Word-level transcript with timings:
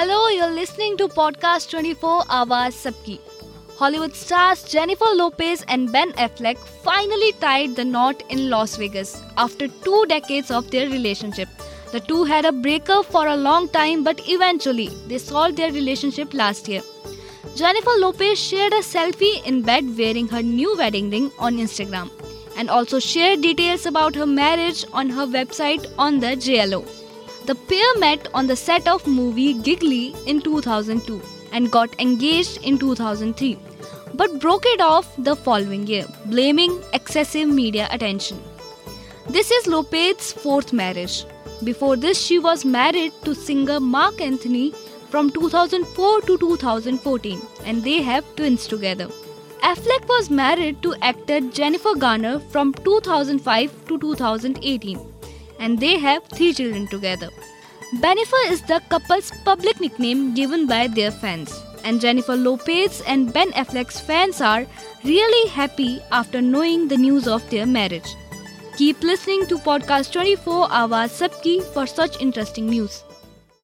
Hello, 0.00 0.28
you're 0.28 0.50
listening 0.50 0.96
to 0.96 1.06
podcast 1.08 1.68
24 1.72 2.22
Awaaz 2.36 2.76
Sabki. 2.82 3.18
Hollywood 3.76 4.14
stars 4.14 4.62
Jennifer 4.64 5.10
Lopez 5.14 5.62
and 5.68 5.92
Ben 5.92 6.12
Affleck 6.12 6.56
finally 6.84 7.32
tied 7.32 7.76
the 7.76 7.84
knot 7.84 8.22
in 8.30 8.48
Las 8.48 8.76
Vegas 8.76 9.22
after 9.36 9.68
two 9.68 10.06
decades 10.08 10.50
of 10.50 10.70
their 10.70 10.88
relationship. 10.88 11.50
The 11.92 12.00
two 12.00 12.24
had 12.24 12.46
a 12.46 12.52
breakup 12.52 13.04
for 13.16 13.26
a 13.26 13.36
long 13.36 13.68
time, 13.68 14.02
but 14.02 14.22
eventually 14.26 14.88
they 15.06 15.18
solved 15.18 15.58
their 15.58 15.70
relationship 15.70 16.32
last 16.32 16.66
year. 16.66 16.80
Jennifer 17.54 17.98
Lopez 17.98 18.38
shared 18.38 18.72
a 18.72 18.80
selfie 18.80 19.44
in 19.44 19.60
bed 19.60 19.98
wearing 19.98 20.28
her 20.28 20.42
new 20.42 20.78
wedding 20.78 21.10
ring 21.10 21.30
on 21.38 21.58
Instagram 21.58 22.10
and 22.56 22.70
also 22.70 23.00
shared 23.00 23.42
details 23.42 23.84
about 23.84 24.14
her 24.14 24.26
marriage 24.26 24.82
on 24.94 25.10
her 25.10 25.26
website 25.26 25.86
on 25.98 26.20
the 26.20 26.34
JLO. 26.48 26.86
The 27.46 27.54
pair 27.54 27.98
met 27.98 28.28
on 28.34 28.46
the 28.46 28.56
set 28.56 28.86
of 28.86 29.06
movie 29.06 29.54
Gigli 29.54 30.14
in 30.26 30.40
2002 30.40 31.20
and 31.52 31.70
got 31.70 32.00
engaged 32.00 32.62
in 32.62 32.78
2003 32.78 33.58
but 34.14 34.38
broke 34.40 34.66
it 34.66 34.80
off 34.80 35.14
the 35.16 35.34
following 35.34 35.86
year, 35.86 36.06
blaming 36.26 36.82
excessive 36.92 37.48
media 37.48 37.88
attention. 37.90 38.42
This 39.28 39.50
is 39.50 39.66
Lopez's 39.66 40.32
fourth 40.32 40.72
marriage. 40.72 41.24
Before 41.64 41.96
this, 41.96 42.20
she 42.20 42.38
was 42.38 42.64
married 42.64 43.12
to 43.24 43.34
singer 43.34 43.80
Marc 43.80 44.20
Anthony 44.20 44.72
from 45.08 45.30
2004 45.30 46.20
to 46.22 46.38
2014 46.38 47.40
and 47.64 47.82
they 47.82 48.02
have 48.02 48.24
twins 48.36 48.66
together. 48.66 49.08
Affleck 49.62 50.08
was 50.08 50.30
married 50.30 50.82
to 50.82 50.94
actor 51.02 51.40
Jennifer 51.40 51.94
Garner 51.94 52.38
from 52.38 52.72
2005 52.74 53.86
to 53.88 53.98
2018 53.98 55.09
and 55.60 55.78
they 55.78 55.98
have 55.98 56.24
three 56.24 56.52
children 56.52 56.88
together. 56.88 57.28
Bennifer 58.02 58.42
is 58.50 58.62
the 58.62 58.80
couple's 58.88 59.30
public 59.44 59.80
nickname 59.80 60.34
given 60.34 60.66
by 60.66 60.86
their 60.88 61.10
fans, 61.10 61.52
and 61.84 62.00
Jennifer 62.00 62.36
Lopez 62.36 63.02
and 63.06 63.32
Ben 63.32 63.52
Affleck's 63.52 64.00
fans 64.00 64.40
are 64.40 64.66
really 65.04 65.48
happy 65.50 66.00
after 66.10 66.40
knowing 66.40 66.88
the 66.88 66.96
news 66.96 67.28
of 67.28 67.48
their 67.50 67.66
marriage. 67.66 68.16
Keep 68.76 69.02
listening 69.02 69.46
to 69.48 69.58
podcast 69.58 70.12
24 70.12 70.68
Awaaz 70.68 71.20
Sabki 71.20 71.62
for 71.74 71.86
such 71.86 72.20
interesting 72.20 72.66
news. 72.66 73.04